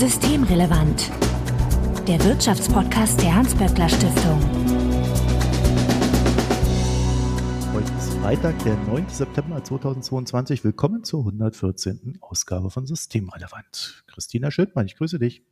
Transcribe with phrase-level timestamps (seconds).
[0.00, 1.10] Systemrelevant.
[2.08, 4.40] Der Wirtschaftspodcast der Hans-Böckler Stiftung.
[7.74, 9.10] Heute ist Freitag, der 9.
[9.10, 10.64] September 2022.
[10.64, 12.16] Willkommen zur 114.
[12.22, 14.04] Ausgabe von Systemrelevant.
[14.06, 15.42] Christina Schildmann, ich grüße dich.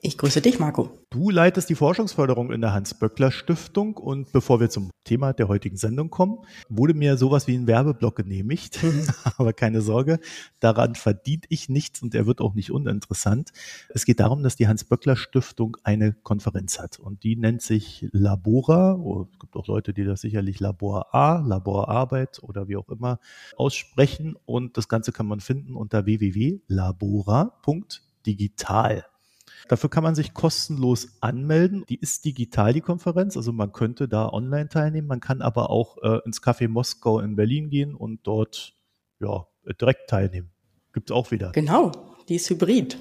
[0.00, 0.90] Ich grüße dich, Marco.
[1.10, 6.08] Du leitest die Forschungsförderung in der Hans-Böckler-Stiftung und bevor wir zum Thema der heutigen Sendung
[6.08, 6.38] kommen,
[6.68, 8.80] wurde mir sowas wie ein Werbeblock genehmigt.
[8.80, 9.08] Mhm.
[9.38, 10.20] Aber keine Sorge,
[10.60, 13.50] daran verdient ich nichts und er wird auch nicht uninteressant.
[13.88, 18.94] Es geht darum, dass die Hans-Böckler-Stiftung eine Konferenz hat und die nennt sich Labora.
[18.94, 23.18] Oh, es gibt auch Leute, die das sicherlich Labor A, Laborarbeit oder wie auch immer
[23.56, 29.04] aussprechen und das Ganze kann man finden unter www.labora.digital.
[29.68, 31.84] Dafür kann man sich kostenlos anmelden.
[31.88, 33.36] Die ist digital, die Konferenz.
[33.36, 35.06] Also man könnte da online teilnehmen.
[35.06, 38.74] Man kann aber auch äh, ins Café Moskau in Berlin gehen und dort
[39.20, 39.46] ja,
[39.80, 40.50] direkt teilnehmen.
[40.92, 41.52] Gibt es auch wieder.
[41.52, 41.92] Genau,
[42.28, 42.98] die ist hybrid.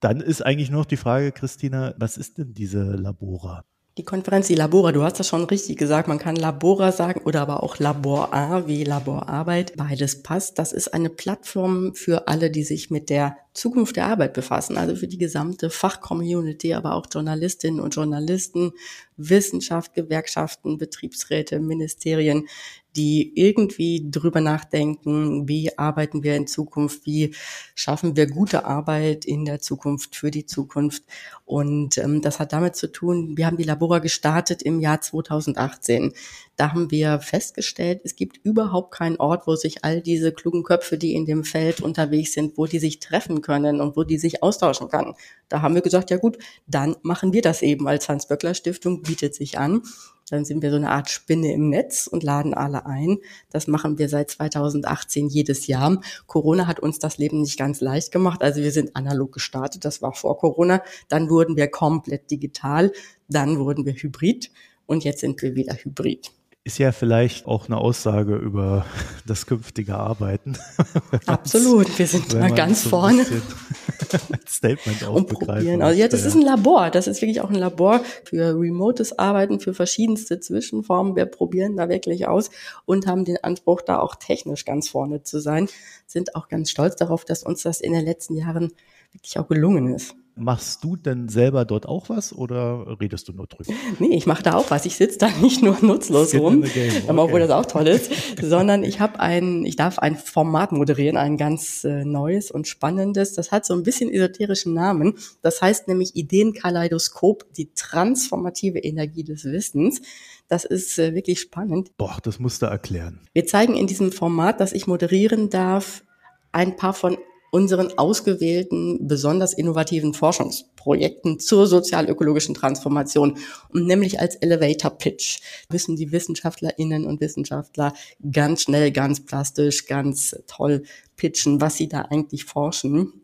[0.00, 3.64] Dann ist eigentlich nur noch die Frage, Christina, was ist denn diese Labora?
[3.96, 7.42] Die Konferenz, die Labora, du hast das schon richtig gesagt, man kann Labora sagen oder
[7.42, 10.58] aber auch Labor A wie Laborarbeit, beides passt.
[10.58, 14.96] Das ist eine Plattform für alle, die sich mit der Zukunft der Arbeit befassen, also
[14.96, 18.72] für die gesamte Fachcommunity, aber auch Journalistinnen und Journalisten,
[19.16, 22.48] Wissenschaft, Gewerkschaften, Betriebsräte, Ministerien,
[22.96, 27.34] die irgendwie drüber nachdenken, wie arbeiten wir in Zukunft, wie
[27.74, 31.02] schaffen wir gute Arbeit in der Zukunft für die Zukunft.
[31.44, 36.12] Und ähm, das hat damit zu tun, wir haben die Labora gestartet im Jahr 2018.
[36.56, 40.96] Da haben wir festgestellt, es gibt überhaupt keinen Ort, wo sich all diese klugen Köpfe,
[40.96, 44.42] die in dem Feld unterwegs sind, wo die sich treffen können und wo die sich
[44.42, 45.14] austauschen kann.
[45.48, 49.58] Da haben wir gesagt, ja gut, dann machen wir das eben als Hans-Böckler-Stiftung, bietet sich
[49.58, 49.82] an.
[50.30, 53.18] Dann sind wir so eine Art Spinne im Netz und laden alle ein.
[53.50, 56.00] Das machen wir seit 2018 jedes Jahr.
[56.26, 58.42] Corona hat uns das Leben nicht ganz leicht gemacht.
[58.42, 59.84] Also wir sind analog gestartet.
[59.84, 60.82] Das war vor Corona.
[61.08, 62.90] Dann wurden wir komplett digital.
[63.28, 64.50] Dann wurden wir hybrid.
[64.86, 66.32] Und jetzt sind wir wieder hybrid
[66.66, 68.86] ist ja vielleicht auch eine Aussage über
[69.26, 70.56] das künftige Arbeiten.
[71.26, 73.26] Absolut, wir sind da ganz so vorne.
[74.48, 75.82] Statement und probieren.
[75.82, 76.28] Also ja, das ja.
[76.28, 76.90] ist ein Labor.
[76.90, 81.16] Das ist wirklich auch ein Labor für remotes Arbeiten, für verschiedenste Zwischenformen.
[81.16, 82.48] Wir probieren da wirklich aus
[82.86, 85.68] und haben den Anspruch, da auch technisch ganz vorne zu sein.
[86.06, 88.72] Sind auch ganz stolz darauf, dass uns das in den letzten Jahren
[89.12, 90.14] wirklich auch gelungen ist.
[90.36, 93.72] Machst du denn selber dort auch was oder redest du nur drüber?
[94.00, 94.84] Nee, ich mache da auch was.
[94.84, 96.90] Ich sitze da nicht nur nutzlos rum, okay.
[97.06, 98.10] obwohl das auch toll ist,
[98.42, 103.34] sondern ich habe ein, ich darf ein Format moderieren, ein ganz äh, neues und spannendes.
[103.34, 105.14] Das hat so ein bisschen esoterischen Namen.
[105.40, 110.02] Das heißt nämlich Ideenkaleidoskop, die transformative Energie des Wissens.
[110.48, 111.96] Das ist äh, wirklich spannend.
[111.96, 113.20] Boah, das musst du erklären.
[113.34, 116.02] Wir zeigen in diesem Format, das ich moderieren darf,
[116.50, 117.18] ein paar von
[117.54, 123.38] unseren ausgewählten, besonders innovativen Forschungsprojekten zur sozial-ökologischen Transformation.
[123.68, 125.38] Und nämlich als Elevator Pitch
[125.70, 127.94] müssen die Wissenschaftlerinnen und Wissenschaftler
[128.32, 130.82] ganz schnell, ganz plastisch, ganz toll
[131.14, 133.23] pitchen, was sie da eigentlich forschen.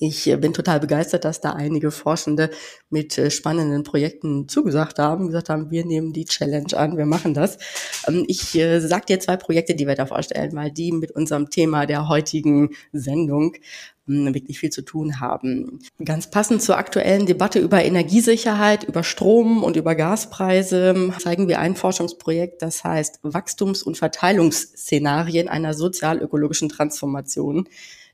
[0.00, 2.50] Ich äh, bin total begeistert, dass da einige Forschende
[2.90, 7.34] mit äh, spannenden Projekten zugesagt haben, gesagt haben, wir nehmen die Challenge an, wir machen
[7.34, 7.58] das.
[8.08, 11.48] Ähm, ich äh, sage dir zwei Projekte, die wir da vorstellen, weil die mit unserem
[11.48, 13.54] Thema der heutigen Sendung
[14.06, 15.78] hm, wirklich viel zu tun haben.
[16.04, 21.76] Ganz passend zur aktuellen Debatte über Energiesicherheit, über Strom und über Gaspreise zeigen wir ein
[21.76, 27.68] Forschungsprojekt, das heißt Wachstums- und Verteilungsszenarien einer sozial-ökologischen Transformation.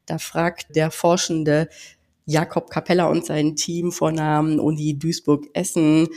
[0.06, 1.68] Da fragt der Forschende
[2.26, 6.08] Jakob Capella und sein Team von der Uni Duisburg-Essen,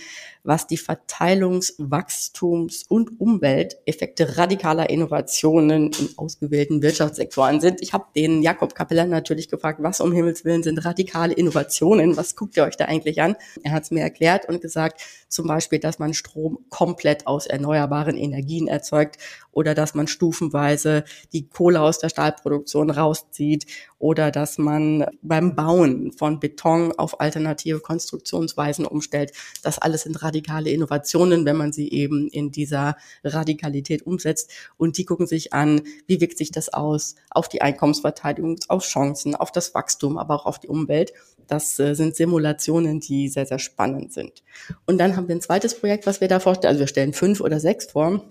[0.44, 7.81] was die Verteilungs-, Wachstums- und Umwelteffekte radikaler Innovationen in ausgewählten Wirtschaftssektoren sind.
[7.81, 12.18] Ich habe den Jakob Kappeller natürlich gefragt, was um Himmels Willen sind radikale Innovationen?
[12.18, 13.36] Was guckt ihr euch da eigentlich an?
[13.64, 18.18] Er hat es mir erklärt und gesagt, zum Beispiel, dass man Strom komplett aus erneuerbaren
[18.18, 19.18] Energien erzeugt
[19.52, 23.66] oder dass man stufenweise die Kohle aus der Stahlproduktion rauszieht
[23.98, 29.31] oder dass man beim Bauen von Beton auf alternative Konstruktionsweisen umstellt.
[29.63, 34.51] Das alles sind radikale Innovationen, wenn man sie eben in dieser Radikalität umsetzt.
[34.77, 39.35] Und die gucken sich an, wie wirkt sich das aus auf die Einkommensverteidigung, auf Chancen,
[39.35, 41.13] auf das Wachstum, aber auch auf die Umwelt.
[41.47, 44.44] Das äh, sind Simulationen, die sehr, sehr spannend sind.
[44.85, 46.69] Und dann haben wir ein zweites Projekt, was wir da vorstellen.
[46.69, 48.24] Also wir stellen fünf oder sechs vor.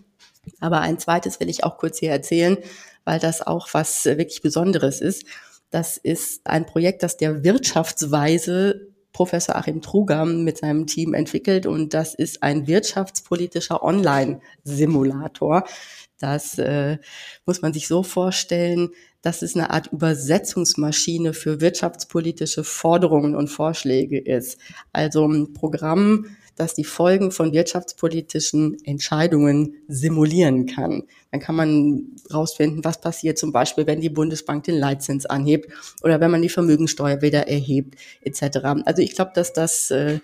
[0.60, 2.56] Aber ein zweites will ich auch kurz hier erzählen,
[3.04, 5.24] weil das auch was äh, wirklich Besonderes ist.
[5.70, 11.94] Das ist ein Projekt, das der Wirtschaftsweise Professor Achim Trugam mit seinem Team entwickelt und
[11.94, 15.64] das ist ein wirtschaftspolitischer Online-Simulator.
[16.18, 16.98] Das äh,
[17.46, 18.90] muss man sich so vorstellen,
[19.22, 24.58] dass es eine Art Übersetzungsmaschine für wirtschaftspolitische Forderungen und Vorschläge ist.
[24.92, 26.26] Also ein Programm,
[26.56, 31.04] das die Folgen von wirtschaftspolitischen Entscheidungen simulieren kann.
[31.30, 35.70] Dann kann man rausfinden, was passiert zum Beispiel, wenn die Bundesbank den Leitzins anhebt
[36.02, 38.58] oder wenn man die Vermögensteuer wieder erhebt etc.
[38.84, 40.20] Also ich glaube, dass das äh,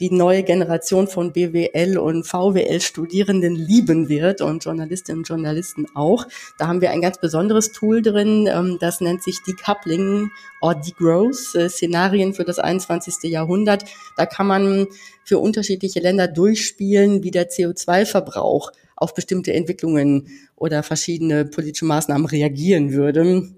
[0.00, 6.26] die neue Generation von BWL und VWL-Studierenden lieben wird und Journalistinnen und Journalisten auch.
[6.58, 10.30] Da haben wir ein ganz besonderes Tool drin, ähm, das nennt sich Decoupling
[10.60, 13.30] or Degrowth, äh, Szenarien für das 21.
[13.30, 13.84] Jahrhundert.
[14.16, 14.86] Da kann man
[15.24, 22.92] für unterschiedliche Länder durchspielen, wie der CO2-Verbrauch auf bestimmte Entwicklungen oder verschiedene politische Maßnahmen reagieren
[22.92, 23.48] würde.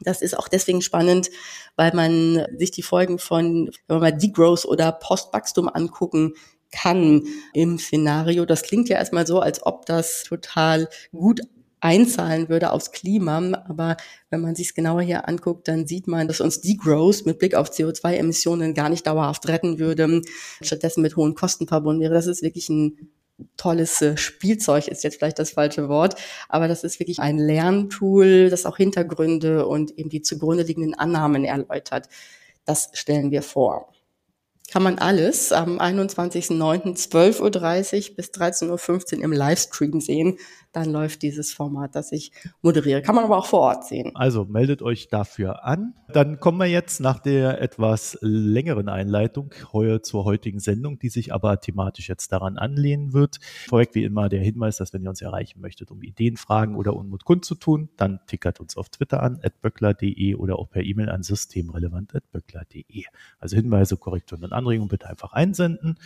[0.00, 1.30] Das ist auch deswegen spannend,
[1.76, 6.34] weil man sich die Folgen von, wenn man mal Degrowth oder Postwachstum angucken
[6.72, 8.46] kann im Szenario.
[8.46, 11.40] Das klingt ja erstmal so, als ob das total gut
[11.80, 13.38] einzahlen würde aufs Klima.
[13.68, 13.96] Aber
[14.28, 17.54] wenn man sich es genauer hier anguckt, dann sieht man, dass uns Degrowth mit Blick
[17.54, 20.22] auf CO2-Emissionen gar nicht dauerhaft retten würde,
[20.60, 22.14] stattdessen mit hohen Kosten verbunden wäre.
[22.14, 23.10] Das ist wirklich ein
[23.56, 26.16] tolles äh, Spielzeug ist jetzt vielleicht das falsche Wort,
[26.48, 31.44] aber das ist wirklich ein Lerntool, das auch Hintergründe und eben die zugrunde liegenden Annahmen
[31.44, 32.08] erläutert.
[32.64, 33.92] Das stellen wir vor
[34.70, 40.38] kann man alles am 21.09.12.30 Uhr bis 13.15 Uhr im Livestream sehen.
[40.72, 42.30] Dann läuft dieses Format, das ich
[42.62, 43.02] moderiere.
[43.02, 44.12] Kann man aber auch vor Ort sehen.
[44.14, 45.94] Also meldet euch dafür an.
[46.12, 51.34] Dann kommen wir jetzt nach der etwas längeren Einleitung heuer zur heutigen Sendung, die sich
[51.34, 53.40] aber thematisch jetzt daran anlehnen wird.
[53.68, 56.94] Vorweg wie immer der Hinweis, dass wenn ihr uns erreichen möchtet, um Ideen, Fragen oder
[56.94, 63.04] Unmut kundzutun, dann tickert uns auf Twitter an, böckler.de oder auch per E-Mail an systemrelevant.böckler.de.
[63.40, 65.96] Also Hinweise, Korrekturen und Anregungen bitte einfach einsenden.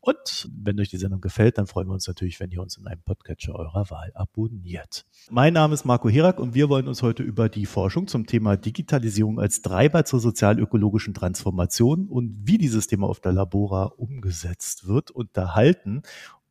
[0.00, 2.86] Und wenn euch die Sendung gefällt, dann freuen wir uns natürlich, wenn ihr uns in
[2.86, 5.06] einem Podcatcher eurer Wahl abonniert.
[5.30, 8.58] Mein Name ist Marco Hirak und wir wollen uns heute über die Forschung zum Thema
[8.58, 15.10] Digitalisierung als Treiber zur sozial-ökologischen Transformation und wie dieses Thema auf der Labora umgesetzt wird
[15.10, 16.02] unterhalten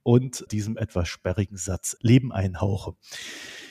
[0.03, 2.95] und diesem etwas sperrigen Satz Leben einhauche.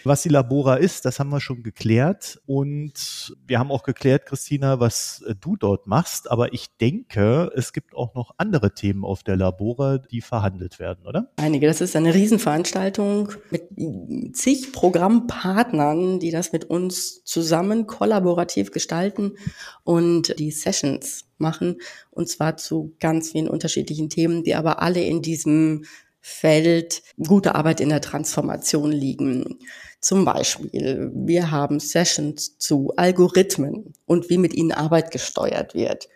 [0.04, 2.40] Was die Labora ist, das haben wir schon geklärt.
[2.46, 6.28] Und wir haben auch geklärt, Christina, was äh, du dort machst.
[6.28, 11.06] Aber ich denke, es gibt auch noch andere Themen auf der Labora, die verhandelt werden,
[11.06, 11.30] oder?
[11.36, 11.68] Einige.
[11.68, 13.68] Das ist eine Riesenveranstaltung mit
[14.36, 19.36] zig Programmpartnern, die das mit uns zusammen kollaborativ gestalten
[19.84, 21.80] und die Sessions machen.
[22.10, 25.84] Und zwar zu ganz vielen unterschiedlichen Themen, die aber alle in diesem
[26.24, 29.58] Feld gute Arbeit in der Transformation liegen.
[30.00, 36.08] Zum Beispiel, wir haben Sessions zu Algorithmen und wie mit ihnen Arbeit gesteuert wird,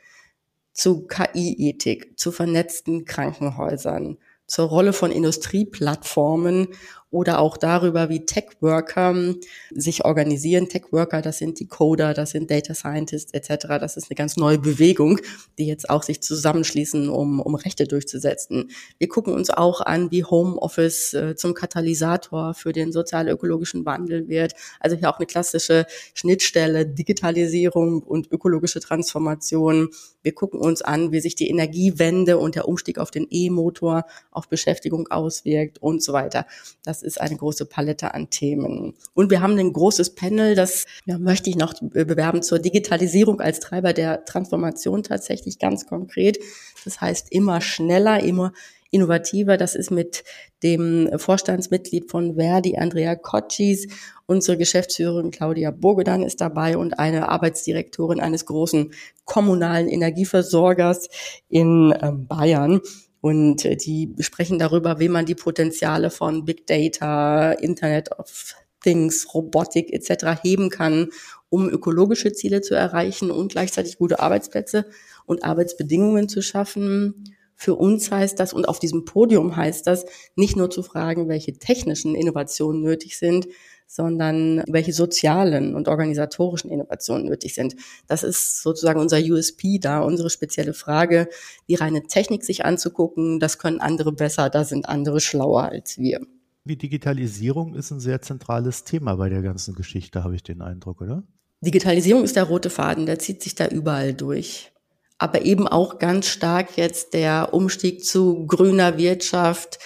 [0.73, 4.17] zu KI-Ethik, zu vernetzten Krankenhäusern,
[4.47, 6.69] zur Rolle von Industrieplattformen
[7.17, 9.35] oder auch darüber, wie Tech-Worker
[9.71, 10.69] sich organisieren.
[10.69, 13.69] Tech-Worker, das sind die Coder, das sind Data Scientists etc.
[13.81, 15.19] Das ist eine ganz neue Bewegung,
[15.59, 18.71] die jetzt auch sich zusammenschließen, um, um Rechte durchzusetzen.
[18.99, 24.53] Wir gucken uns auch an, wie Homeoffice äh, zum Katalysator für den sozial-ökologischen Wandel wird.
[24.79, 29.89] Also hier auch eine klassische Schnittstelle, Digitalisierung und ökologische Transformation.
[30.23, 34.51] Wir gucken uns an, wie sich die Energiewende und der Umstieg auf den E-Motor auf
[34.51, 36.45] Beschäftigung auswirkt und so weiter.
[36.85, 38.95] Das ist eine große Palette an Themen.
[39.15, 43.61] Und wir haben ein großes Panel, das ja, möchte ich noch bewerben zur Digitalisierung als
[43.61, 46.39] Treiber der Transformation tatsächlich ganz konkret.
[46.85, 48.53] Das heißt immer schneller, immer
[48.91, 49.57] innovativer.
[49.57, 50.25] Das ist mit
[50.63, 53.89] dem Vorstandsmitglied von Verdi, Andrea Kotschis,
[54.27, 58.93] unsere Geschäftsführerin Claudia Burgedan ist dabei und eine Arbeitsdirektorin eines großen
[59.25, 61.09] kommunalen Energieversorgers
[61.49, 62.81] in ähm, Bayern.
[63.27, 68.55] Und äh, die sprechen darüber, wie man die Potenziale von Big Data, Internet of
[68.85, 70.41] Things, Robotik etc.
[70.45, 71.09] heben kann,
[71.49, 74.87] um ökologische Ziele zu erreichen und gleichzeitig gute Arbeitsplätze
[75.25, 77.35] und Arbeitsbedingungen zu schaffen.
[77.57, 80.07] Für uns heißt das, und auf diesem Podium heißt das,
[80.37, 83.49] nicht nur zu fragen, welche technischen Innovationen nötig sind,
[83.87, 87.77] sondern welche sozialen und organisatorischen Innovationen nötig sind.
[88.07, 91.29] Das ist sozusagen unser USP da, unsere spezielle Frage,
[91.69, 96.21] die reine Technik sich anzugucken, das können andere besser, da sind andere schlauer als wir.
[96.65, 101.01] Die Digitalisierung ist ein sehr zentrales Thema bei der ganzen Geschichte, habe ich den Eindruck,
[101.01, 101.23] oder?
[101.61, 104.73] Digitalisierung ist der rote Faden, der zieht sich da überall durch.
[105.19, 109.79] Aber eben auch ganz stark jetzt der Umstieg zu grüner Wirtschaft,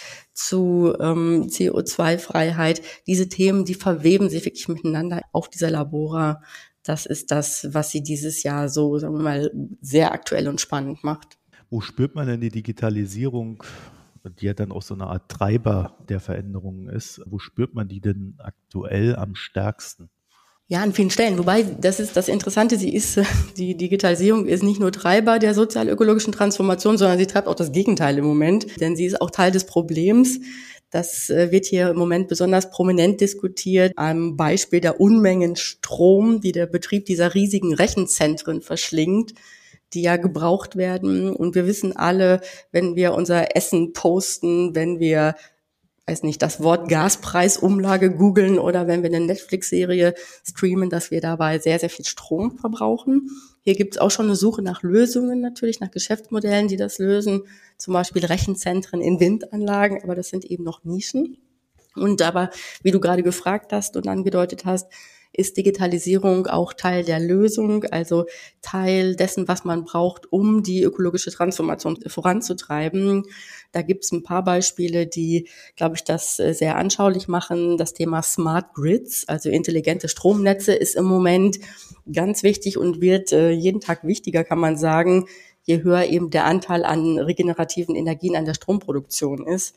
[0.47, 2.82] zu ähm, CO2-Freiheit.
[3.06, 6.42] Diese Themen, die verweben sich wirklich miteinander auf dieser Labora.
[6.82, 11.04] Das ist das, was sie dieses Jahr so, sagen wir mal, sehr aktuell und spannend
[11.04, 11.38] macht.
[11.68, 13.62] Wo spürt man denn die Digitalisierung
[14.38, 17.23] die ja dann auch so eine Art Treiber der Veränderungen ist.
[17.25, 20.11] Wo spürt man die denn aktuell am stärksten?
[20.71, 21.37] Ja, an vielen Stellen.
[21.37, 23.19] Wobei, das ist das Interessante, sie ist,
[23.57, 28.17] die Digitalisierung ist nicht nur Treiber der sozial-ökologischen Transformation, sondern sie treibt auch das Gegenteil
[28.19, 30.39] im Moment, denn sie ist auch Teil des Problems.
[30.93, 33.95] Das äh, wird hier im Moment besonders prominent diskutiert.
[33.97, 39.35] Am Beispiel der Unmengen Strom, die der Betrieb dieser riesigen Rechenzentren verschlingt
[39.93, 41.35] die ja gebraucht werden.
[41.35, 45.35] Und wir wissen alle, wenn wir unser Essen posten, wenn wir
[46.11, 50.14] weiß nicht, das Wort Gaspreisumlage googeln oder wenn wir eine Netflix-Serie
[50.45, 53.31] streamen, dass wir dabei sehr, sehr viel Strom verbrauchen.
[53.62, 57.43] Hier gibt es auch schon eine Suche nach Lösungen natürlich, nach Geschäftsmodellen, die das lösen,
[57.79, 61.38] zum Beispiel Rechenzentren in Windanlagen, aber das sind eben noch Nischen.
[61.95, 62.50] Und aber,
[62.83, 64.87] wie du gerade gefragt hast und angedeutet hast,
[65.33, 68.27] ist Digitalisierung auch Teil der Lösung, also
[68.63, 73.25] Teil dessen, was man braucht, um die ökologische Transformation voranzutreiben.
[73.73, 77.77] Da gibt es ein paar Beispiele, die, glaube ich, das äh, sehr anschaulich machen.
[77.79, 81.59] Das Thema Smart Grids, also intelligente Stromnetze, ist im Moment
[82.13, 85.27] ganz wichtig und wird äh, jeden Tag wichtiger, kann man sagen,
[85.63, 89.77] je höher eben der Anteil an regenerativen Energien an der Stromproduktion ist.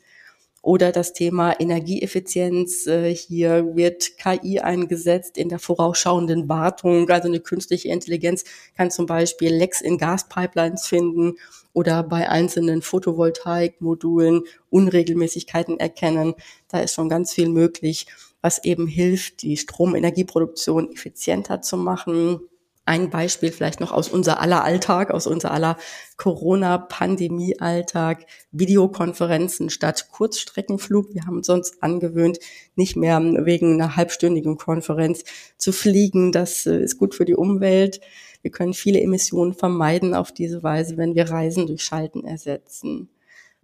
[0.64, 2.86] Oder das Thema Energieeffizienz.
[2.86, 7.10] Äh, hier wird KI eingesetzt in der vorausschauenden Wartung.
[7.10, 8.44] Also eine künstliche Intelligenz
[8.74, 11.34] kann zum Beispiel Lecks in Gaspipelines finden
[11.74, 16.32] oder bei einzelnen Photovoltaikmodulen Unregelmäßigkeiten erkennen.
[16.68, 18.06] Da ist schon ganz viel möglich,
[18.40, 22.40] was eben hilft, die Stromenergieproduktion effizienter zu machen
[22.86, 25.76] ein Beispiel vielleicht noch aus unser aller Alltag, aus unser aller
[26.16, 31.14] Corona-Pandemie-Alltag, Videokonferenzen statt Kurzstreckenflug.
[31.14, 32.38] Wir haben uns sonst angewöhnt,
[32.76, 35.24] nicht mehr wegen einer halbstündigen Konferenz
[35.56, 36.32] zu fliegen.
[36.32, 38.00] Das äh, ist gut für die Umwelt.
[38.42, 43.08] Wir können viele Emissionen vermeiden auf diese Weise, wenn wir Reisen durch Schalten ersetzen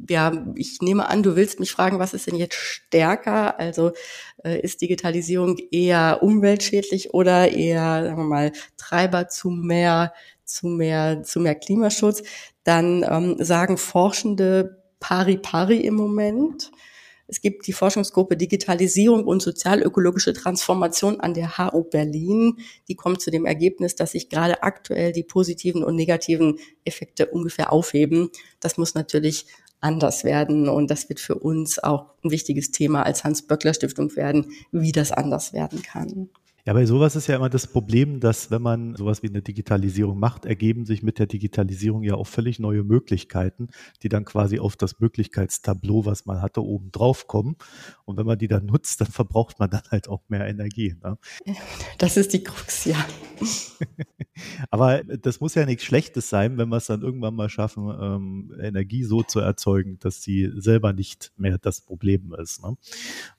[0.08, 3.58] ja, ich nehme an, du willst mich fragen, was ist denn jetzt stärker?
[3.58, 3.92] Also
[4.44, 10.12] äh, ist Digitalisierung eher umweltschädlich oder eher, sagen wir mal, Treiber zu mehr,
[10.44, 12.22] zu mehr, zu mehr Klimaschutz?
[12.64, 16.70] Dann ähm, sagen Forschende pari pari im Moment.
[17.30, 22.58] Es gibt die Forschungsgruppe Digitalisierung und sozialökologische Transformation an der HU Berlin.
[22.88, 27.72] Die kommt zu dem Ergebnis, dass sich gerade aktuell die positiven und negativen Effekte ungefähr
[27.72, 28.30] aufheben.
[28.58, 29.46] Das muss natürlich
[29.80, 30.68] anders werden.
[30.68, 35.52] Und das wird für uns auch ein wichtiges Thema als Hans-Böckler-Stiftung werden, wie das anders
[35.52, 36.30] werden kann.
[36.70, 40.20] Ja, bei sowas ist ja immer das Problem, dass wenn man sowas wie eine Digitalisierung
[40.20, 43.70] macht, ergeben sich mit der Digitalisierung ja auch völlig neue Möglichkeiten,
[44.04, 47.56] die dann quasi auf das Möglichkeitstableau, was man hatte, oben drauf kommen.
[48.04, 50.94] Und wenn man die dann nutzt, dann verbraucht man dann halt auch mehr Energie.
[51.02, 51.18] Ne?
[51.98, 53.04] Das ist die Krux, ja.
[54.70, 58.54] Aber das muss ja nichts Schlechtes sein, wenn wir es dann irgendwann mal schaffen, ähm,
[58.60, 62.62] Energie so zu erzeugen, dass sie selber nicht mehr das Problem ist.
[62.62, 62.76] Ne?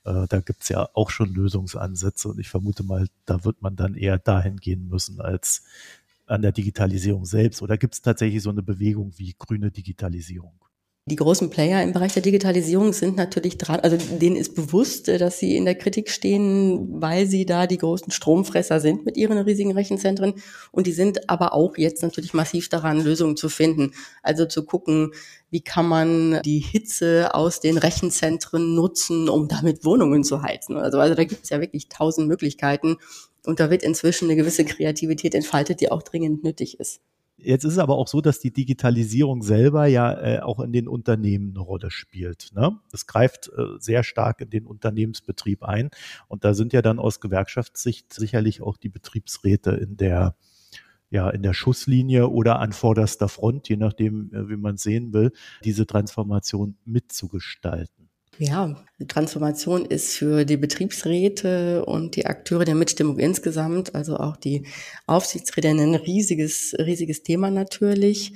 [0.04, 3.94] Äh, da gibt's ja auch schon Lösungsansätze und ich vermute mal, da wird man dann
[3.94, 5.64] eher dahin gehen müssen als
[6.26, 7.62] an der Digitalisierung selbst.
[7.62, 10.61] Oder gibt es tatsächlich so eine Bewegung wie grüne Digitalisierung?
[11.06, 15.18] Die großen Player im Bereich der Digitalisierung sind natürlich dran, also denen ist bewusst, äh,
[15.18, 19.36] dass sie in der Kritik stehen, weil sie da die großen Stromfresser sind mit ihren
[19.38, 20.34] riesigen Rechenzentren.
[20.70, 23.94] Und die sind aber auch jetzt natürlich massiv daran, Lösungen zu finden.
[24.22, 25.10] Also zu gucken,
[25.50, 30.76] wie kann man die Hitze aus den Rechenzentren nutzen, um damit Wohnungen zu heizen.
[30.76, 32.98] Also, also da gibt es ja wirklich tausend Möglichkeiten.
[33.44, 37.00] Und da wird inzwischen eine gewisse Kreativität entfaltet, die auch dringend nötig ist.
[37.44, 40.88] Jetzt ist es aber auch so, dass die Digitalisierung selber ja äh, auch in den
[40.88, 42.50] Unternehmen eine Rolle spielt.
[42.54, 42.78] Ne?
[42.92, 45.90] Es greift äh, sehr stark in den Unternehmensbetrieb ein.
[46.28, 50.36] Und da sind ja dann aus Gewerkschaftssicht sicherlich auch die Betriebsräte in der
[51.10, 55.32] ja, in der Schusslinie oder an vorderster Front, je nachdem, äh, wie man sehen will,
[55.62, 58.01] diese Transformation mitzugestalten.
[58.38, 64.36] Ja, die Transformation ist für die Betriebsräte und die Akteure der Mitstimmung insgesamt, also auch
[64.36, 64.66] die
[65.06, 68.32] Aufsichtsräte, ein riesiges, riesiges Thema natürlich.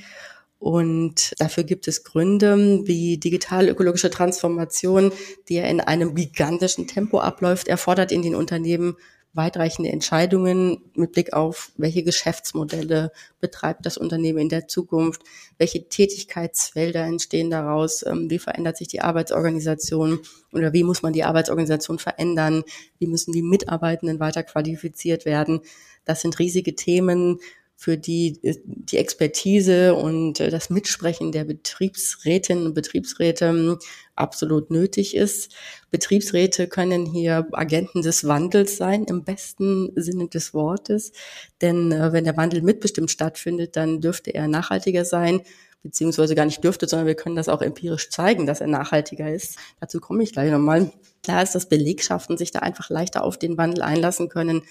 [0.58, 5.12] Und dafür gibt es Gründe wie digital-ökologische Transformation,
[5.48, 8.96] die ja in einem gigantischen Tempo abläuft, erfordert in den Unternehmen
[9.36, 15.22] weitreichende Entscheidungen mit Blick auf, welche Geschäftsmodelle betreibt das Unternehmen in der Zukunft,
[15.58, 20.20] welche Tätigkeitsfelder entstehen daraus, ähm, wie verändert sich die Arbeitsorganisation
[20.52, 22.64] oder wie muss man die Arbeitsorganisation verändern,
[22.98, 25.60] wie müssen die Mitarbeitenden weiter qualifiziert werden.
[26.04, 27.40] Das sind riesige Themen,
[27.76, 33.78] für die äh, die Expertise und äh, das Mitsprechen der Betriebsrätinnen und Betriebsräte ähm,
[34.14, 35.54] absolut nötig ist.
[35.90, 41.12] Betriebsräte können hier Agenten des Wandels sein, im besten Sinne des Wortes.
[41.60, 45.42] Denn äh, wenn der Wandel mitbestimmt stattfindet, dann dürfte er nachhaltiger sein,
[45.82, 49.56] beziehungsweise gar nicht dürfte, sondern wir können das auch empirisch zeigen, dass er nachhaltiger ist.
[49.80, 50.90] Dazu komme ich gleich nochmal.
[51.22, 54.62] Klar ist, dass Belegschaften sich da einfach leichter auf den Wandel einlassen können,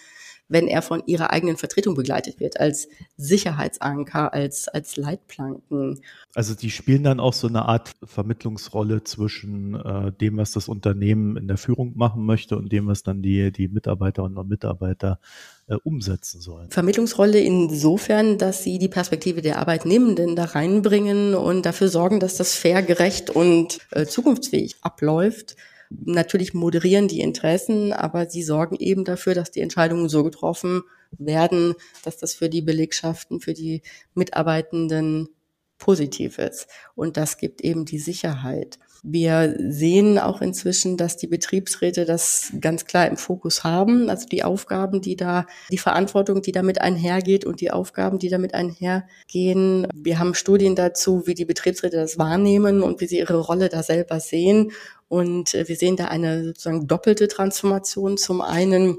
[0.47, 2.87] wenn er von ihrer eigenen Vertretung begleitet wird, als
[3.17, 6.01] Sicherheitsanker, als, als Leitplanken.
[6.33, 11.37] Also die spielen dann auch so eine Art Vermittlungsrolle zwischen äh, dem, was das Unternehmen
[11.37, 15.19] in der Führung machen möchte und dem, was dann die, die Mitarbeiterinnen und Mitarbeiter
[15.67, 16.69] äh, umsetzen sollen.
[16.69, 22.55] Vermittlungsrolle insofern, dass sie die Perspektive der Arbeitnehmenden da reinbringen und dafür sorgen, dass das
[22.55, 25.55] fair, gerecht und äh, zukunftsfähig abläuft
[25.89, 30.83] natürlich moderieren die Interessen, aber sie sorgen eben dafür, dass die Entscheidungen so getroffen
[31.17, 33.81] werden, dass das für die Belegschaften, für die
[34.13, 35.29] Mitarbeitenden
[35.77, 36.67] positiv ist.
[36.95, 38.79] Und das gibt eben die Sicherheit.
[39.07, 44.09] Wir sehen auch inzwischen, dass die Betriebsräte das ganz klar im Fokus haben.
[44.09, 48.55] Also die Aufgaben, die da, die Verantwortung, die damit einhergeht und die Aufgaben, die damit
[48.55, 49.87] einhergehen.
[49.93, 53.83] Wir haben Studien dazu, wie die Betriebsräte das wahrnehmen und wie sie ihre Rolle da
[53.83, 54.71] selber sehen.
[55.15, 58.17] Und äh, wir sehen da eine sozusagen doppelte Transformation.
[58.17, 58.97] Zum einen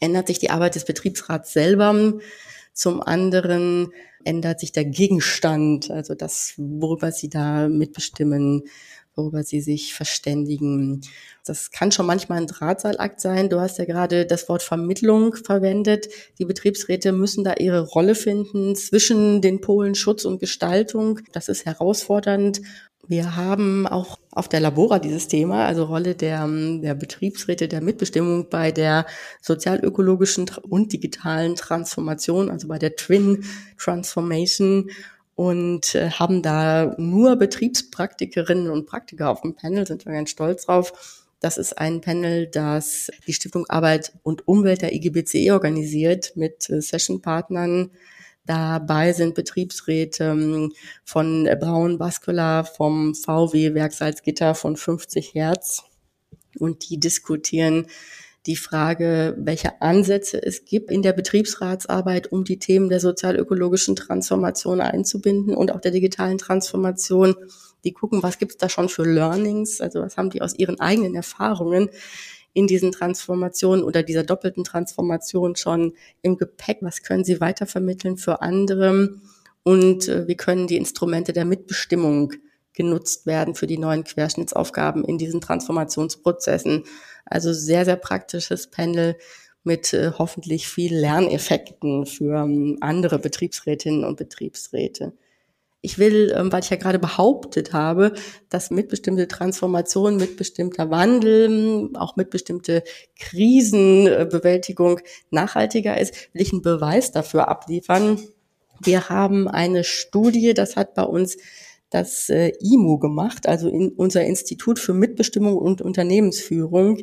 [0.00, 2.14] ändert sich die Arbeit des Betriebsrats selber.
[2.72, 3.92] Zum anderen
[4.24, 8.64] ändert sich der Gegenstand, also das, worüber sie da mitbestimmen,
[9.14, 11.02] worüber sie sich verständigen.
[11.44, 13.48] Das kann schon manchmal ein Drahtseilakt sein.
[13.48, 16.08] Du hast ja gerade das Wort Vermittlung verwendet.
[16.40, 21.20] Die Betriebsräte müssen da ihre Rolle finden zwischen den Polen Schutz und Gestaltung.
[21.30, 22.60] Das ist herausfordernd.
[23.06, 28.48] Wir haben auch auf der Labora dieses Thema, also Rolle der, der Betriebsräte der Mitbestimmung
[28.48, 29.06] bei der
[29.42, 33.44] sozialökologischen und digitalen Transformation, also bei der Twin
[33.78, 34.90] Transformation
[35.34, 40.66] und äh, haben da nur Betriebspraktikerinnen und Praktiker auf dem Panel, sind wir ganz stolz
[40.66, 41.24] drauf.
[41.40, 46.80] Das ist ein Panel, das die Stiftung Arbeit und Umwelt der IGBCE organisiert mit äh,
[46.80, 47.90] Sessionpartnern
[48.46, 50.72] Dabei sind Betriebsräte ähm,
[51.04, 55.84] von Braun Vascular, vom VW Werksalzgitter von 50 Hertz.
[56.58, 57.86] Und die diskutieren
[58.46, 64.82] die Frage, welche Ansätze es gibt in der Betriebsratsarbeit, um die Themen der sozialökologischen Transformation
[64.82, 67.34] einzubinden und auch der digitalen Transformation.
[67.84, 70.78] Die gucken, was gibt es da schon für Learnings, also was haben die aus ihren
[70.80, 71.88] eigenen Erfahrungen
[72.54, 76.78] in diesen Transformationen oder dieser doppelten Transformation schon im Gepäck?
[76.80, 79.20] Was können Sie weitervermitteln für andere?
[79.64, 82.32] Und äh, wie können die Instrumente der Mitbestimmung
[82.72, 86.84] genutzt werden für die neuen Querschnittsaufgaben in diesen Transformationsprozessen?
[87.26, 89.16] Also sehr, sehr praktisches Panel
[89.64, 95.12] mit äh, hoffentlich viel Lerneffekten für ähm, andere Betriebsrätinnen und Betriebsräte.
[95.84, 98.14] Ich will, ähm, weil ich ja gerade behauptet habe,
[98.48, 102.82] dass mitbestimmte Transformation, mitbestimmter Wandel, auch mitbestimmte
[103.18, 108.18] Krisenbewältigung nachhaltiger ist, will ich einen Beweis dafür abliefern.
[108.80, 111.36] Wir haben eine Studie, das hat bei uns
[111.90, 117.02] das äh, IMU gemacht, also in unser Institut für Mitbestimmung und Unternehmensführung.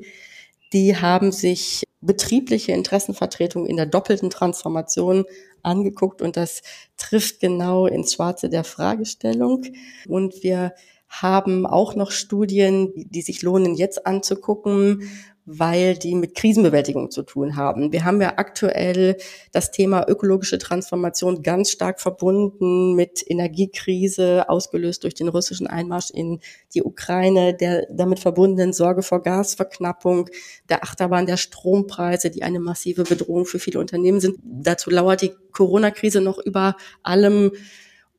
[0.73, 5.25] Die haben sich betriebliche Interessenvertretung in der doppelten Transformation
[5.63, 6.61] angeguckt und das
[6.97, 9.65] trifft genau ins Schwarze der Fragestellung.
[10.07, 10.73] Und wir
[11.07, 15.09] haben auch noch Studien, die sich lohnen jetzt anzugucken,
[15.45, 17.91] weil die mit Krisenbewältigung zu tun haben.
[17.91, 19.17] Wir haben ja aktuell
[19.51, 26.39] das Thema ökologische Transformation ganz stark verbunden mit Energiekrise, ausgelöst durch den russischen Einmarsch in
[26.73, 30.29] die Ukraine, der damit verbundenen Sorge vor Gasverknappung,
[30.69, 34.37] der Achterbahn der Strompreise, die eine massive Bedrohung für viele Unternehmen sind.
[34.43, 37.51] Dazu lauert die Corona-Krise noch über allem.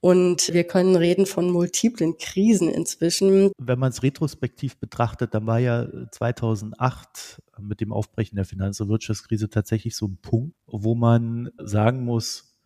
[0.03, 3.53] Und wir können reden von multiplen Krisen inzwischen.
[3.57, 8.89] Wenn man es retrospektiv betrachtet, dann war ja 2008 mit dem Aufbrechen der Finanz- und
[8.89, 12.59] Wirtschaftskrise tatsächlich so ein Punkt, wo man sagen muss,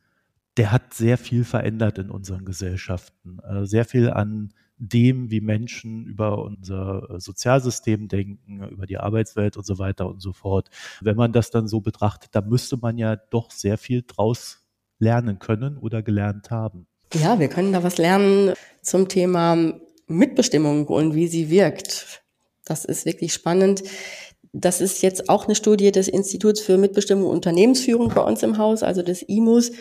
[0.56, 3.38] der hat sehr viel verändert in unseren Gesellschaften.
[3.40, 9.66] Äh, sehr viel an dem, wie Menschen über unser Sozialsystem denken, über die Arbeitswelt und
[9.66, 10.70] so weiter und so fort.
[11.02, 14.66] Wenn man das dann so betrachtet, dann müsste man ja doch sehr viel draus
[14.98, 16.86] lernen können oder gelernt haben.
[17.22, 18.52] Ja, wir können da was lernen
[18.82, 19.72] zum Thema
[20.06, 22.22] Mitbestimmung und wie sie wirkt.
[22.64, 23.82] Das ist wirklich spannend.
[24.52, 28.58] Das ist jetzt auch eine Studie des Instituts für Mitbestimmung und Unternehmensführung bei uns im
[28.58, 29.72] Haus, also des IMUS.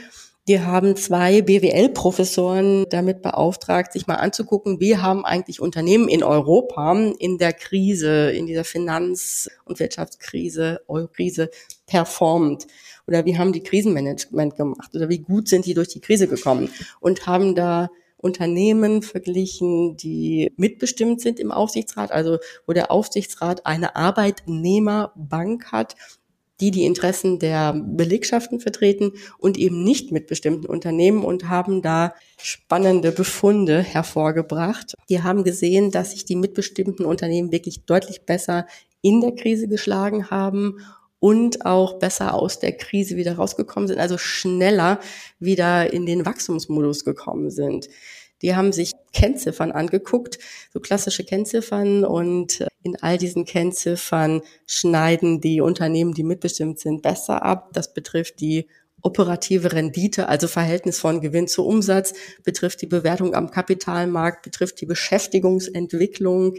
[0.47, 6.93] Die haben zwei BWL-Professoren damit beauftragt, sich mal anzugucken, wie haben eigentlich Unternehmen in Europa
[7.19, 11.49] in der Krise, in dieser Finanz- und Wirtschaftskrise, Eukrise
[11.87, 12.67] performt
[13.07, 14.95] oder wie haben die Krisenmanagement gemacht?
[14.95, 16.69] Oder wie gut sind die durch die Krise gekommen?
[16.99, 23.95] Und haben da Unternehmen verglichen, die mitbestimmt sind im Aufsichtsrat, also wo der Aufsichtsrat eine
[23.95, 25.95] Arbeitnehmerbank hat
[26.61, 32.13] die die Interessen der Belegschaften vertreten und eben nicht mit bestimmten Unternehmen und haben da
[32.37, 34.93] spannende Befunde hervorgebracht.
[35.09, 38.67] Die haben gesehen, dass sich die mitbestimmten Unternehmen wirklich deutlich besser
[39.01, 40.79] in der Krise geschlagen haben
[41.19, 44.99] und auch besser aus der Krise wieder rausgekommen sind, also schneller
[45.39, 47.87] wieder in den Wachstumsmodus gekommen sind.
[48.41, 50.39] Die haben sich Kennziffern angeguckt,
[50.71, 57.01] so klassische Kennziffern und äh, in all diesen Kennziffern schneiden die Unternehmen, die mitbestimmt sind,
[57.01, 57.69] besser ab.
[57.73, 58.67] Das betrifft die
[59.01, 64.87] operative Rendite, also Verhältnis von Gewinn zu Umsatz, betrifft die Bewertung am Kapitalmarkt, betrifft die
[64.87, 66.55] Beschäftigungsentwicklung,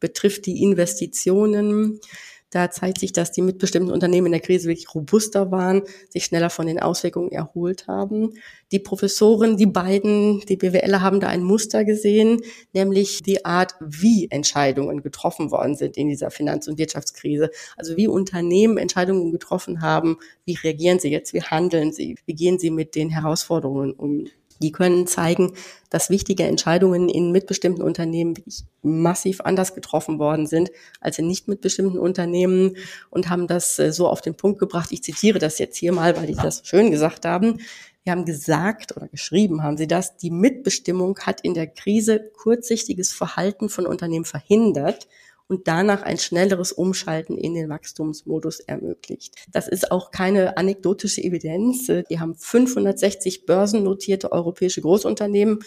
[0.00, 2.00] betrifft die Investitionen.
[2.50, 6.50] Da zeigt sich, dass die mitbestimmten Unternehmen in der Krise wirklich robuster waren, sich schneller
[6.50, 8.34] von den Auswirkungen erholt haben.
[8.72, 14.28] Die Professoren, die beiden, die BWLer haben da ein Muster gesehen, nämlich die Art, wie
[14.30, 17.50] Entscheidungen getroffen worden sind in dieser Finanz- und Wirtschaftskrise.
[17.76, 22.58] Also wie Unternehmen Entscheidungen getroffen haben, wie reagieren sie jetzt, wie handeln sie, wie gehen
[22.58, 24.26] sie mit den Herausforderungen um.
[24.62, 25.52] Die können zeigen,
[25.88, 30.70] dass wichtige Entscheidungen in mitbestimmten Unternehmen wirklich massiv anders getroffen worden sind
[31.00, 32.76] als in nicht mitbestimmten Unternehmen
[33.10, 34.92] und haben das äh, so auf den Punkt gebracht.
[34.92, 37.60] Ich zitiere das jetzt hier mal, weil die das schön gesagt haben.
[38.02, 43.12] Wir haben gesagt oder geschrieben haben sie das, die Mitbestimmung hat in der Krise kurzsichtiges
[43.12, 45.06] Verhalten von Unternehmen verhindert
[45.50, 49.34] und danach ein schnelleres Umschalten in den Wachstumsmodus ermöglicht.
[49.50, 51.90] Das ist auch keine anekdotische Evidenz.
[52.08, 55.58] Die haben 560 börsennotierte europäische Großunternehmen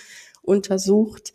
[0.41, 1.33] untersucht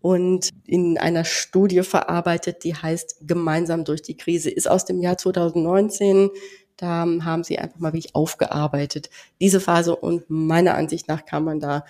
[0.00, 5.18] und in einer Studie verarbeitet, die heißt Gemeinsam durch die Krise, ist aus dem Jahr
[5.18, 6.30] 2019.
[6.78, 9.94] Da haben sie einfach mal wirklich aufgearbeitet, diese Phase.
[9.94, 11.84] Und meiner Ansicht nach kann man da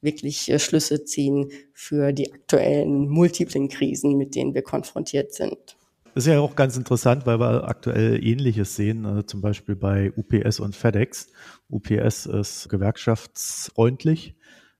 [0.00, 5.76] wirklich äh, Schlüsse ziehen für die aktuellen multiplen Krisen, mit denen wir konfrontiert sind.
[6.14, 10.12] Das ist ja auch ganz interessant, weil wir aktuell Ähnliches sehen, also zum Beispiel bei
[10.16, 11.28] UPS und FedEx.
[11.68, 14.34] UPS ist gewerkschaftsfreundlich,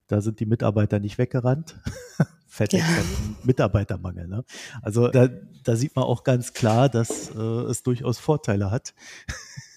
[0.07, 1.79] da sind die Mitarbeiter nicht weggerannt.
[2.47, 3.03] FedEx ja.
[3.43, 4.27] Mitarbeitermangel.
[4.27, 4.43] Ne?
[4.81, 5.29] Also da,
[5.63, 8.93] da sieht man auch ganz klar, dass äh, es durchaus Vorteile hat,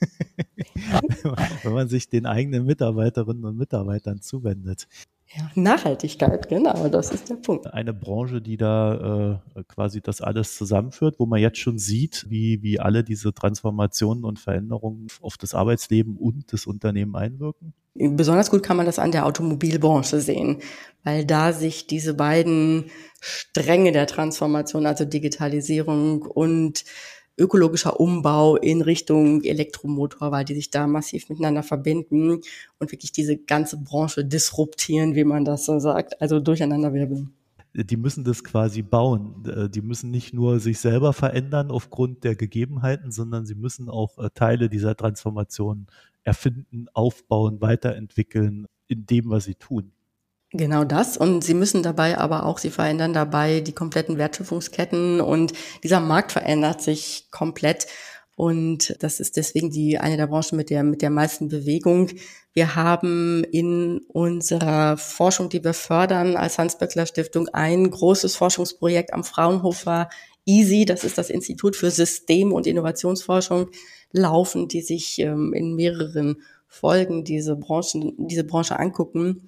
[1.62, 4.88] wenn man sich den eigenen Mitarbeiterinnen und Mitarbeitern zuwendet.
[5.36, 7.66] Ja, Nachhaltigkeit, genau, das ist der Punkt.
[7.72, 12.62] Eine Branche, die da äh, quasi das alles zusammenführt, wo man jetzt schon sieht, wie,
[12.62, 17.74] wie alle diese Transformationen und Veränderungen auf das Arbeitsleben und das Unternehmen einwirken?
[17.94, 20.58] Besonders gut kann man das an der Automobilbranche sehen,
[21.04, 26.84] weil da sich diese beiden Stränge der Transformation, also Digitalisierung und
[27.36, 32.40] ökologischer Umbau in Richtung Elektromotor, weil die sich da massiv miteinander verbinden
[32.78, 37.32] und wirklich diese ganze Branche disruptieren, wie man das so sagt, also durcheinanderwirbeln.
[37.76, 39.44] Die müssen das quasi bauen.
[39.46, 44.16] Äh, die müssen nicht nur sich selber verändern aufgrund der Gegebenheiten, sondern sie müssen auch
[44.18, 45.88] äh, Teile dieser Transformation
[46.22, 49.93] erfinden, aufbauen, weiterentwickeln in dem, was sie tun.
[50.56, 51.16] Genau das.
[51.16, 56.30] Und sie müssen dabei aber auch, sie verändern dabei die kompletten Wertschöpfungsketten und dieser Markt
[56.30, 57.88] verändert sich komplett.
[58.36, 62.10] Und das ist deswegen die eine der Branchen mit der mit der meisten Bewegung.
[62.52, 69.24] Wir haben in unserer Forschung, die wir fördern als Hans-Böckler Stiftung, ein großes Forschungsprojekt am
[69.24, 70.08] Fraunhofer
[70.46, 73.70] EASY, das ist das Institut für System- und Innovationsforschung,
[74.12, 79.42] laufen, die sich ähm, in mehreren Folgen diese Branchen, diese Branche angucken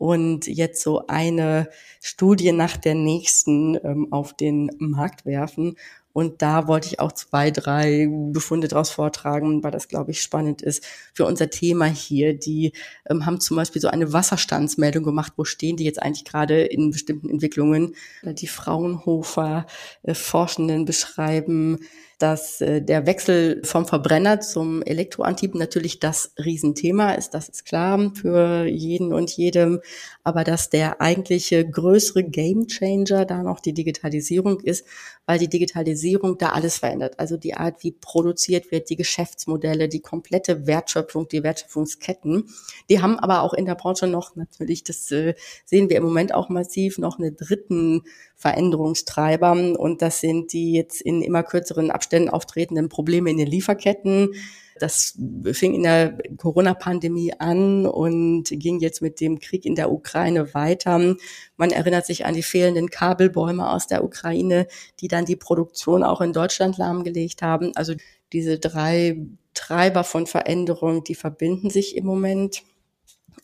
[0.00, 1.68] und jetzt so eine
[2.00, 5.76] Studie nach der nächsten ähm, auf den Markt werfen.
[6.14, 10.62] Und da wollte ich auch zwei, drei Befunde daraus vortragen, weil das, glaube ich, spannend
[10.62, 12.32] ist für unser Thema hier.
[12.32, 12.72] Die
[13.10, 15.34] ähm, haben zum Beispiel so eine Wasserstandsmeldung gemacht.
[15.36, 17.94] Wo stehen die jetzt eigentlich gerade in bestimmten Entwicklungen?
[18.24, 19.66] Die Fraunhofer
[20.02, 21.78] äh, beschreiben,
[22.20, 28.12] dass äh, der Wechsel vom Verbrenner zum Elektroantrieb natürlich das Riesenthema ist, das ist klar
[28.14, 29.80] für jeden und jedem,
[30.22, 34.84] aber dass der eigentliche größere Gamechanger da noch die Digitalisierung ist,
[35.24, 37.18] weil die Digitalisierung da alles verändert.
[37.18, 42.50] Also die Art, wie produziert wird, die Geschäftsmodelle, die komplette Wertschöpfung, die Wertschöpfungsketten.
[42.90, 46.34] Die haben aber auch in der Branche noch natürlich, das äh, sehen wir im Moment
[46.34, 48.02] auch massiv, noch eine dritten
[48.36, 54.34] Veränderungstreiber und das sind die jetzt in immer kürzeren Abständen auftretenden Probleme in den Lieferketten.
[54.78, 55.18] Das
[55.52, 61.16] fing in der Corona-Pandemie an und ging jetzt mit dem Krieg in der Ukraine weiter.
[61.56, 64.66] Man erinnert sich an die fehlenden Kabelbäume aus der Ukraine,
[65.00, 67.72] die dann die Produktion auch in Deutschland lahmgelegt haben.
[67.76, 67.92] Also
[68.32, 69.18] diese drei
[69.52, 72.62] Treiber von Veränderung, die verbinden sich im Moment.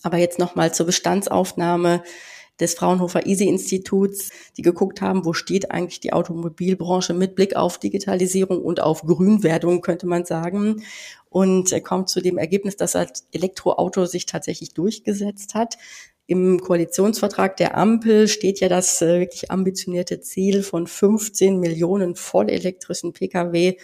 [0.03, 2.03] Aber jetzt nochmal zur Bestandsaufnahme
[2.61, 8.63] des Fraunhofer Easy-Instituts, die geguckt haben, wo steht eigentlich die Automobilbranche mit Blick auf Digitalisierung
[8.63, 10.83] und auf Grünwerdung, könnte man sagen.
[11.29, 15.77] und kommt zu dem Ergebnis, dass das Elektroauto sich tatsächlich durchgesetzt hat.
[16.29, 23.13] Im Koalitionsvertrag der Ampel steht ja das äh, wirklich ambitionierte Ziel von 15 Millionen vollelektrischen
[23.13, 23.77] Pkw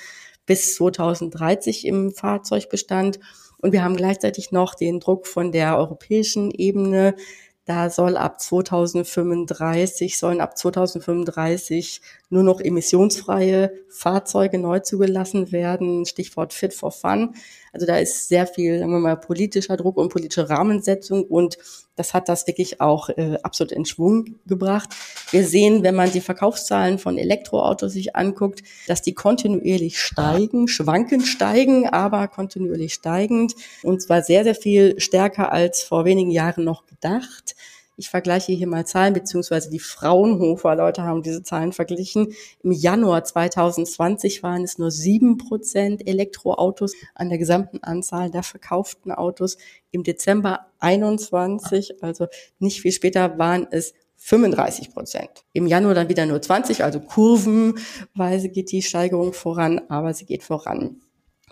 [0.45, 3.21] bis 2030 im Fahrzeugbestand.
[3.59, 7.15] Und wir haben gleichzeitig noch den Druck von der europäischen Ebene,
[7.65, 16.05] da soll ab 2035, sollen ab 2035 nur noch emissionsfreie Fahrzeuge neu zugelassen werden.
[16.07, 17.35] Stichwort Fit for Fun.
[17.73, 21.57] Also da ist sehr viel, sagen wir mal, politischer Druck und politische Rahmensetzung und
[21.97, 24.91] das hat das wirklich auch äh, absolut in Schwung gebracht.
[25.31, 31.27] Wir sehen, wenn man die Verkaufszahlen von Elektroautos sich anguckt, dass die kontinuierlich steigen, schwankend
[31.27, 36.87] steigen, aber kontinuierlich steigend und zwar sehr, sehr viel stärker als vor wenigen Jahren noch
[36.87, 37.55] gedacht.
[38.03, 42.33] Ich vergleiche hier mal Zahlen, beziehungsweise die Fraunhofer Leute haben diese Zahlen verglichen.
[42.65, 49.13] Im Januar 2020 waren es nur sieben Prozent Elektroautos an der gesamten Anzahl der verkauften
[49.13, 49.57] Autos.
[49.93, 52.27] Im Dezember 21, also
[52.59, 55.31] nicht viel später, waren es 35 Prozent.
[55.53, 60.43] Im Januar dann wieder nur 20, also kurvenweise geht die Steigerung voran, aber sie geht
[60.43, 61.01] voran.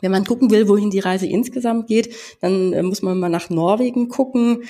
[0.01, 3.51] Wenn man gucken will, wohin die Reise insgesamt geht, dann äh, muss man mal nach
[3.51, 4.65] Norwegen gucken.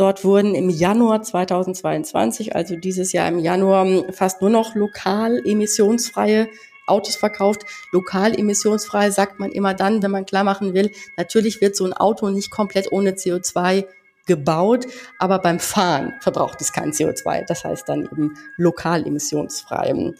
[0.00, 6.48] Dort wurden im Januar 2022, also dieses Jahr im Januar, fast nur noch lokal emissionsfreie
[6.86, 7.66] Autos verkauft.
[7.92, 11.92] Lokal emissionsfrei sagt man immer dann, wenn man klar machen will, natürlich wird so ein
[11.92, 13.84] Auto nicht komplett ohne CO2
[14.24, 14.86] gebaut,
[15.18, 17.44] aber beim Fahren verbraucht es kein CO2.
[17.44, 20.14] Das heißt dann eben lokal emissionsfrei.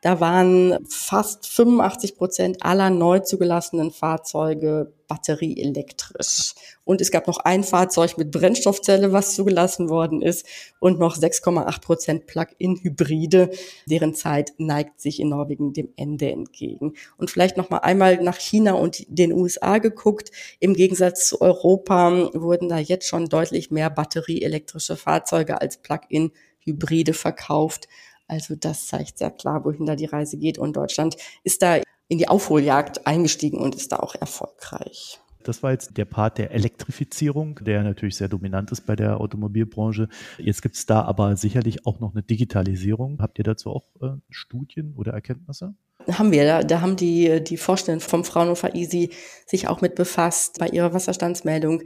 [0.00, 6.54] Da waren fast 85 Prozent aller neu zugelassenen Fahrzeuge batterieelektrisch.
[6.84, 10.46] Und es gab noch ein Fahrzeug mit Brennstoffzelle, was zugelassen worden ist,
[10.78, 13.50] und noch 6,8 Prozent Plug-in-Hybride.
[13.86, 16.94] Deren Zeit neigt sich in Norwegen dem Ende entgegen.
[17.18, 20.30] Und vielleicht noch mal einmal nach China und den USA geguckt.
[20.60, 27.88] Im Gegensatz zu Europa wurden da jetzt schon deutlich mehr batterieelektrische Fahrzeuge als Plug-in-Hybride verkauft.
[28.30, 30.56] Also das zeigt sehr klar, wohin da die Reise geht.
[30.56, 35.18] Und Deutschland ist da in die Aufholjagd eingestiegen und ist da auch erfolgreich.
[35.42, 40.08] Das war jetzt der Part der Elektrifizierung, der natürlich sehr dominant ist bei der Automobilbranche.
[40.38, 43.20] Jetzt gibt es da aber sicherlich auch noch eine Digitalisierung.
[43.20, 45.74] Habt ihr dazu auch äh, Studien oder Erkenntnisse?
[46.08, 49.10] Haben wir, da, da haben die, die Vorstände vom Fraunhofer Easy
[49.46, 51.82] sich auch mit befasst bei ihrer Wasserstandsmeldung.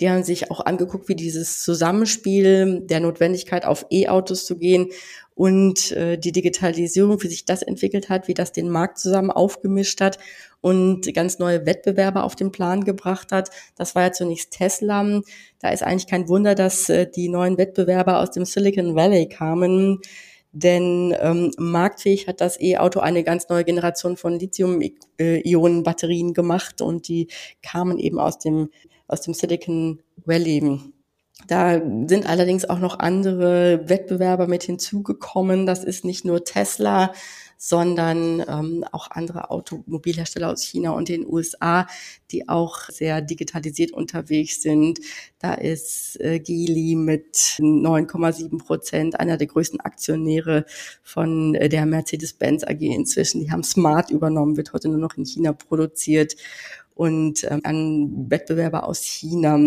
[0.00, 4.90] Die haben sich auch angeguckt, wie dieses Zusammenspiel der Notwendigkeit auf E-Autos zu gehen
[5.34, 10.00] und äh, die Digitalisierung, wie sich das entwickelt hat, wie das den Markt zusammen aufgemischt
[10.00, 10.18] hat
[10.60, 13.50] und ganz neue Wettbewerber auf den Plan gebracht hat.
[13.76, 15.20] Das war ja zunächst Tesla.
[15.60, 20.00] Da ist eigentlich kein Wunder, dass äh, die neuen Wettbewerber aus dem Silicon Valley kamen
[20.56, 27.28] denn ähm, marktfähig hat das E-Auto eine ganz neue Generation von Lithium-Ionen-Batterien gemacht und die
[27.62, 28.70] kamen eben aus dem,
[29.06, 30.80] aus dem Silicon Valley.
[31.46, 31.74] Da
[32.06, 35.66] sind allerdings auch noch andere Wettbewerber mit hinzugekommen.
[35.66, 37.12] Das ist nicht nur Tesla,
[37.56, 41.86] sondern ähm, auch andere Automobilhersteller aus China und den USA,
[42.30, 45.00] die auch sehr digitalisiert unterwegs sind.
[45.38, 50.66] Da ist äh, Geely mit 9,7 Prozent einer der größten Aktionäre
[51.02, 53.40] von äh, der Mercedes-Benz AG inzwischen.
[53.40, 56.36] Die haben Smart übernommen, wird heute nur noch in China produziert
[56.96, 59.58] und ähm, an Wettbewerber aus China.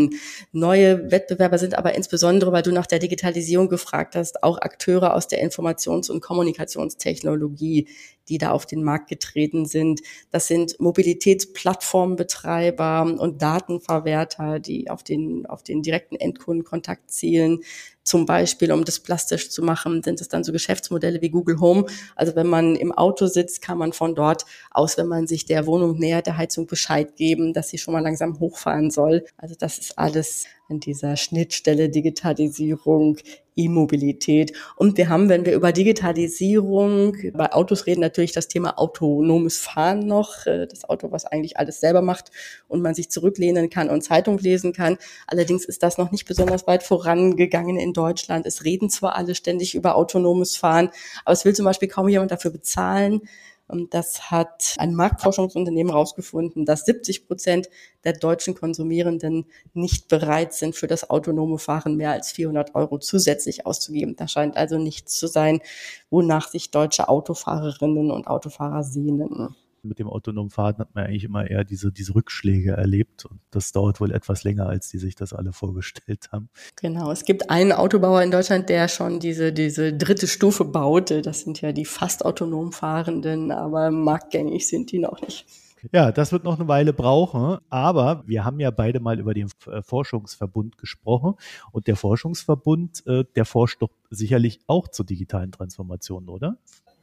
[0.51, 5.27] Neue Wettbewerber sind aber insbesondere, weil du nach der Digitalisierung gefragt hast, auch Akteure aus
[5.27, 7.87] der Informations- und Kommunikationstechnologie,
[8.29, 9.99] die da auf den Markt getreten sind.
[10.31, 17.59] Das sind Mobilitätsplattformbetreiber und Datenverwerter, die auf den, auf den direkten Endkundenkontakt zielen.
[18.03, 21.85] Zum Beispiel, um das plastisch zu machen, sind es dann so Geschäftsmodelle wie Google Home.
[22.15, 25.67] Also wenn man im Auto sitzt, kann man von dort aus, wenn man sich der
[25.67, 29.25] Wohnung nähert, der Heizung Bescheid geben, dass sie schon mal langsam hochfahren soll.
[29.37, 33.17] Also das ist alles an dieser Schnittstelle Digitalisierung,
[33.55, 34.53] E-Mobilität.
[34.75, 40.05] Und wir haben, wenn wir über Digitalisierung bei Autos reden, natürlich das Thema autonomes Fahren
[40.05, 40.45] noch.
[40.45, 42.31] Äh, das Auto, was eigentlich alles selber macht
[42.67, 44.97] und man sich zurücklehnen kann und Zeitung lesen kann.
[45.27, 48.45] Allerdings ist das noch nicht besonders weit vorangegangen in Deutschland.
[48.45, 50.89] Es reden zwar alle ständig über autonomes Fahren,
[51.25, 53.21] aber es will zum Beispiel kaum jemand dafür bezahlen.
[53.69, 57.69] Und das hat ein Marktforschungsunternehmen herausgefunden, dass 70 Prozent
[58.03, 63.67] der deutschen Konsumierenden nicht bereit sind, für das autonome Fahren mehr als 400 Euro zusätzlich
[63.67, 64.15] auszugeben.
[64.15, 65.61] Das scheint also nichts zu sein,
[66.09, 71.49] wonach sich deutsche Autofahrerinnen und Autofahrer sehnen mit dem autonomen Fahren hat man eigentlich immer
[71.49, 75.33] eher diese, diese Rückschläge erlebt und das dauert wohl etwas länger, als die sich das
[75.33, 76.49] alle vorgestellt haben.
[76.75, 81.11] Genau, es gibt einen Autobauer in Deutschland, der schon diese, diese dritte Stufe baut.
[81.25, 85.45] Das sind ja die fast autonom Fahrenden, aber marktgängig sind die noch nicht.
[85.93, 89.49] Ja, das wird noch eine Weile brauchen, aber wir haben ja beide mal über den
[89.67, 91.35] äh, Forschungsverbund gesprochen
[91.71, 96.57] und der Forschungsverbund, äh, der forscht doch sicherlich auch zur digitalen Transformation, oder?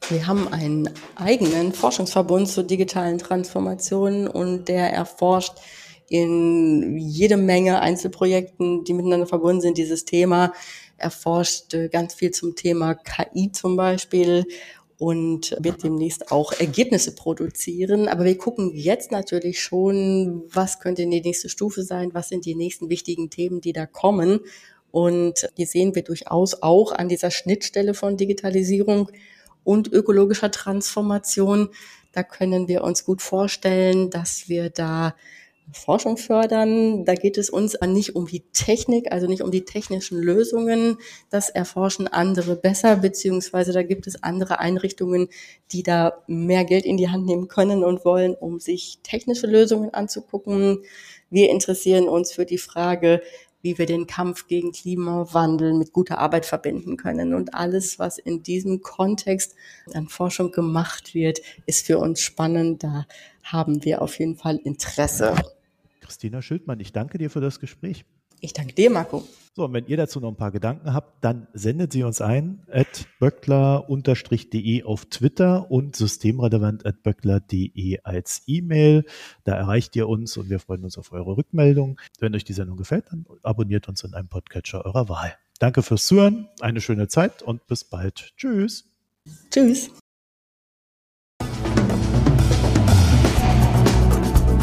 [0.09, 5.55] Wir haben einen eigenen Forschungsverbund zur digitalen Transformation und der erforscht
[6.09, 10.53] in jede Menge Einzelprojekten, die miteinander verbunden sind, dieses Thema.
[10.97, 14.47] erforscht äh, ganz viel zum Thema KI zum Beispiel
[14.97, 18.07] und wird demnächst auch Ergebnisse produzieren.
[18.07, 22.55] Aber wir gucken jetzt natürlich schon, was könnte die nächste Stufe sein, was sind die
[22.55, 24.39] nächsten wichtigen Themen, die da kommen.
[24.93, 29.11] Und die sehen wir durchaus auch an dieser Schnittstelle von Digitalisierung
[29.67, 31.69] und ökologischer Transformation.
[32.13, 35.15] Da können wir uns gut vorstellen, dass wir da
[35.73, 37.05] Forschung fördern.
[37.05, 40.99] Da geht es uns nicht um die Technik, also nicht um die technischen Lösungen.
[41.31, 45.29] Das erforschen andere besser, beziehungsweise da gibt es andere Einrichtungen,
[45.73, 49.93] die da mehr Geld in die Hand nehmen können und wollen, um sich technische Lösungen
[49.93, 50.85] anzugucken.
[51.31, 53.21] Wir interessieren uns für die Frage,
[53.67, 57.35] wie wir den Kampf gegen Klimawandel mit guter Arbeit verbinden können.
[57.35, 59.57] Und alles, was in diesem Kontext
[59.93, 62.85] an Forschung gemacht wird, ist für uns spannend.
[62.85, 63.07] Da
[63.43, 65.35] haben wir auf jeden Fall Interesse.
[66.01, 68.05] Christina Schildmann, ich danke dir für das Gespräch.
[68.41, 69.25] Ich danke dir, Marco.
[69.57, 72.61] So, und wenn ihr dazu noch ein paar Gedanken habt, dann sendet sie uns ein
[72.71, 79.07] at böckler-de auf Twitter und systemrelevant at böckler.de als E-Mail.
[79.45, 81.99] Da erreicht ihr uns und wir freuen uns auf eure Rückmeldung.
[82.21, 85.33] Wenn euch die Sendung gefällt, dann abonniert uns in einem Podcatcher eurer Wahl.
[85.59, 88.35] Danke fürs Zuhören, eine schöne Zeit und bis bald.
[88.37, 88.85] Tschüss.
[89.51, 89.91] Tschüss.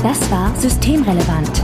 [0.04, 1.64] Das war Systemrelevant,